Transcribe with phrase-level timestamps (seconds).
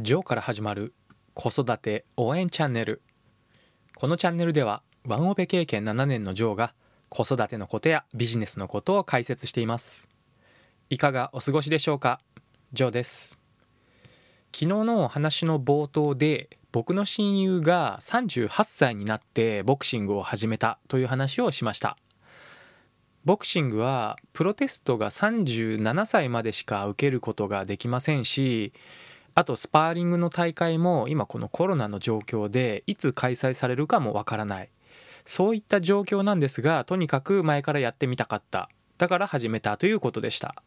[0.00, 0.94] ジョーから始まる
[1.34, 3.02] 子育て応援チャンネル。
[3.96, 6.72] このチャンネルではワンオペ経験7年のジョーが
[7.08, 10.08] 子育てのことやビジネスのことを解説しています。
[10.88, 12.20] いかがお過ごしでしょうか？
[12.72, 13.40] ジョーです。
[14.54, 21.96] 昨日のお話の冒頭で僕の親友が38歳になってボクシングを始めたという話をしました。
[23.24, 28.72] ボクシングはプロテストが37歳までしか受けることができませんし
[29.38, 34.68] あとスパーリングの大会も今このコロナの状況でいつ開催されるかもわからない。
[35.24, 38.68] そういった状況なんですがとにかく前からやってみたかった。
[38.96, 40.60] だから始めたということでした。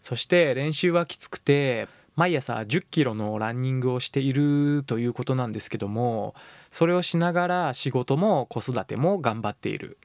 [0.00, 6.36] そして練習はきつくて毎朝1 0キロのランニングをしているということなんですけども
[6.70, 9.98] それをしながら仕事も子育ても頑張っている。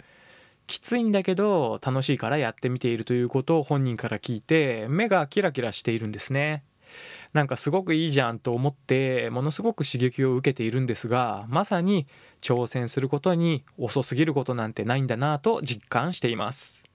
[0.65, 6.63] きついんだけど楽しいからやってみているということを本人から聞いて目がキラキラしているんですね。
[7.33, 12.07] なんかすごくいいじゃんと思ってものすごく刺激を受けているんですがまさに
[12.41, 16.89] 挑戦することに遅すぎることなんてないんだなと実感しています。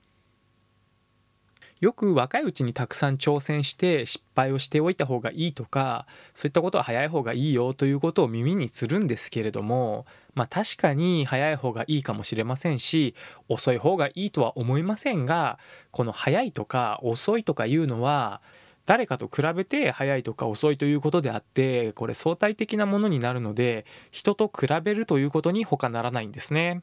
[1.81, 10.05] よく若いうちにたくさん挑戦して失敗をしておいた方がいいとかそういったことは早い方がいいよということを耳にするんですけれども
[10.35, 13.13] まあ確かに早い方がいいかもしれませんし
[13.49, 15.59] 遅い方がいいとは思いませんが
[15.91, 18.41] この早いとか遅いとかいうのは
[18.85, 26.81] 誰かと比べて早いとか遅いということであってこれ相対的なものになるので人と比べるということに他ならないんですね。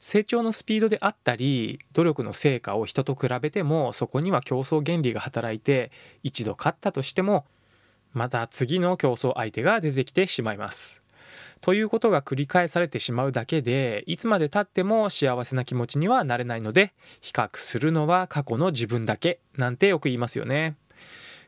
[0.00, 7.46] 成長のスピードであったり努力の成果を人と比べてもそこには競争原理が働いて一度勝ったとしても
[8.12, 11.02] また次の競争相手が出てきてしまいます。
[11.60, 20.76] ということが繰り返されてしまうだけでいつまでたっても幸せな気持ちにはなれないので比較するのは過去の自分だけなんてよく言いますよね。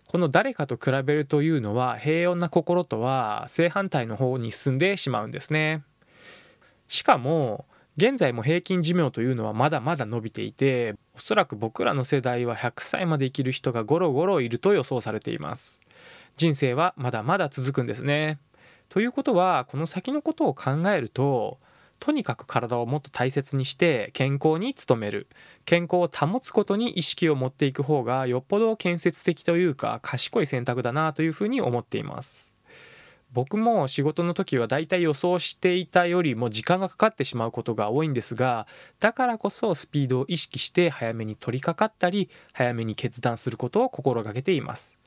[0.08, 5.82] この誰かと比べるというのは平穏な心とは正反対の方に進んでしまうんですね。
[6.88, 15.80] しかも現在も平均寿命というのはまだまだ伸びていておそらく僕らの世代は100歳まで生きる人がゴロゴロいると予想されています
[16.36, 18.38] 人生はまだまだ続くんですね
[18.90, 21.58] ということはこの先のことを考えると
[21.98, 25.28] とにかく体をもっと大切にして健康に努める。
[25.64, 32.56] 健康を保つことに意識を持っていく方がよっぽど建設的というか賢い選択だなというふうに思っています。
[33.32, 38.66] 僕も仕事の時はだいたい予想していたよりも時間がかかってしまうことが多いんですが
[39.00, 44.98] だからこそスピードを意識して早めに取り掛かったり早めに決断することを心がけています。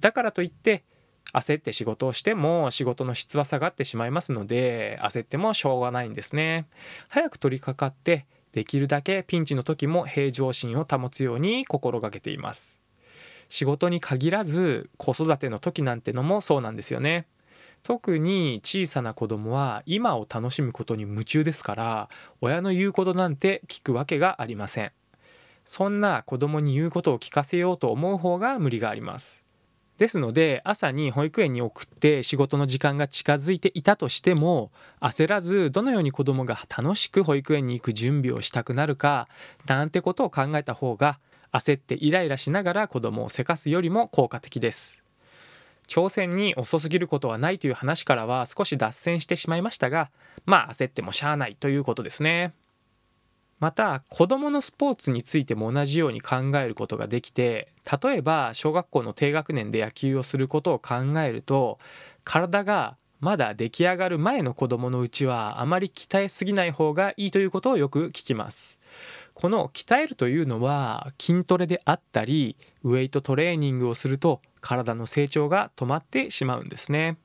[0.00, 0.84] だからといって
[1.34, 6.66] 焦って仕事をしても仕事の質は下がってしまいますので焦ってもしょうがないんですね。
[7.08, 12.80] 早く取り掛かってできるだけピンチの時も平常心を保つように心がけています。
[13.48, 17.26] 仕事に限らず子育ての時なんてのもそうなんですよね。
[17.82, 22.08] 特に小さな子供は今を楽しむことに夢中ですから
[22.40, 24.92] 親の言うことなんて聞くわけがありません。
[25.64, 29.43] そんな子供に言うことを聞かせようと思う方が無理があります。
[29.98, 39.28] ですので朝に保育園に送って仕事の時間が近づいていたとしても焦らずどのように子どもが楽しく保育園に行く準備をしたくなるか
[39.66, 41.20] なんてことを考えた方が
[41.52, 45.04] 焦ってイライラしながら子どもをせかすよりも効果的です。
[45.86, 50.10] 挑戦に遅すぎることはないという話からは少し脱線してしまいましたが
[50.46, 52.54] まあ焦ってもしゃあないということですね。
[53.64, 61.78] また子どものスポーツについても同じように考えることができて例えば小学校の低学年で野球をすることを考えると
[62.24, 68.80] 体がまだ出来上がる前の子どものうちはあまり鍛えすぎない方がいいということをよく聞きます。
[69.32, 77.16] この鍛えるというのは筋トレであったりウェイトトレーニングをすると体の成長が止まってしまうんですね。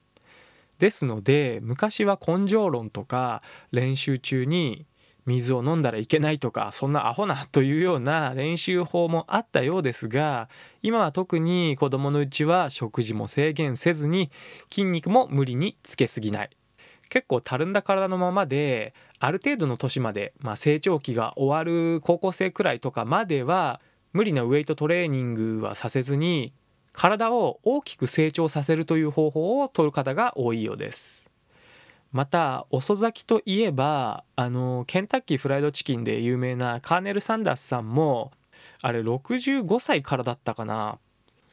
[0.77, 4.85] ですので昔は根性論とか練習中に
[5.29, 10.49] 水を飲んだらいけないとかそんなアホなというような練習法もあったようですが
[10.81, 14.31] 今は特に子供のうちは食事も制限せずに
[14.71, 16.49] 筋肉も無理につけすぎない
[17.09, 23.81] 結構たるんだ体のままである程度の年まで、まあ、成長期が終わる高校生くらいとかまでは
[24.13, 26.53] 無理なウェイトトレーニングはさせずに
[26.91, 31.28] 体を大きく成長させるという方法を取る方が多いようです。
[32.11, 38.31] また遅咲きといえばあのケンタッキーフライドチキンで有名なカーネル・サンダースさんも
[38.81, 40.97] あれ65歳からだったかな。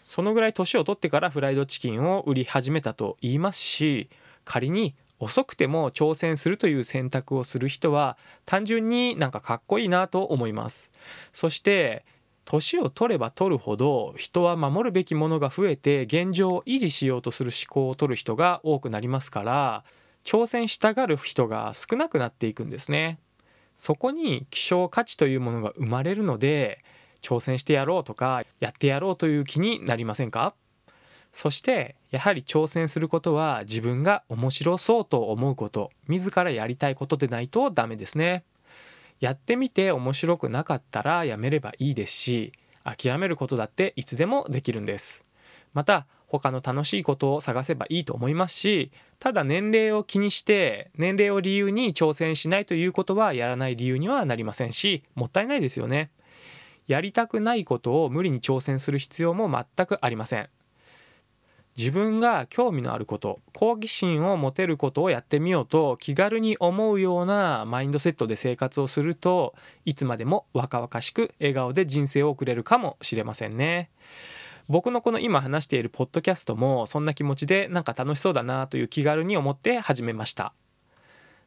[0.04, 4.08] そのぐらい年を取ってからフライドチキンを売り始めたと言いますし
[4.44, 10.92] 仮に遅くても挑戦するという選択をする人は単純になんかかっこいいなと思います。
[11.32, 12.04] そして
[12.44, 19.84] 年を取れば取るほど人は守るべきものが増えて現状を維持しようとする思考を取る人が多くなりますから
[20.26, 23.20] 挑戦したがる人が少なくなっていくんですね。
[23.76, 26.82] そこに希少価値というものが生まれるので
[27.22, 30.54] 挑戦してやろうとかやってやろうという気になりませんか？
[31.32, 38.42] そしてやはり挑戦することは自分が面白そうと思うこと自らやりたいことでないとダメですね。
[39.20, 42.52] やってみて面白くなかったらやめればいいですし
[42.82, 45.24] 諦めることだっていつでもできるんです。
[45.72, 56.10] また他の楽しいことを探せばいいと思いますしただ年齢を気にして年齢を理由に挑戦しないということはやらない理由にはなりませんしもったいないですよね
[56.86, 60.48] やりたくないことを無理に挑戦する必要も全くありません
[61.76, 73.90] 自分が興味のあること好奇心を持てることをやってみようと気軽に思うようなマインドセットで生活をするといつまでも若々しく笑顔で人生を送れるかもしれませんね。
[74.68, 80.52] 僕のこの今話しているポッドキャストもそんな気持ちでなんか楽しそうだなという気軽に思って始めました。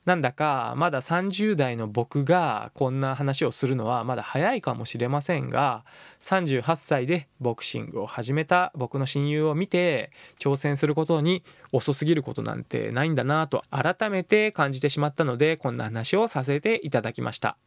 [0.06, 5.84] なんだかまだ30代の僕がこんな話をするのはまだ早いかもしれませんが
[6.22, 8.72] 38歳でボクシングを始めた。
[8.76, 11.44] 僕の親友を見て挑戦することに
[11.74, 17.58] 遅すぎることなんてないんだなと改めて感じてしまったのでこんな話をさせていただきました。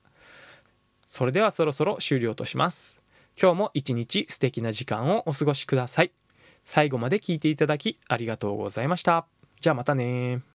[1.06, 3.02] それではそろそろ終了とします。
[3.40, 6.12] 今日も一日素敵な時間をお過ごしください。
[6.64, 9.26] 最後まで聞いていただきありがとうございました。
[9.61, 10.43] じゃあまたね